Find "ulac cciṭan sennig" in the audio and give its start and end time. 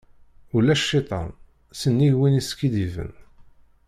0.55-2.13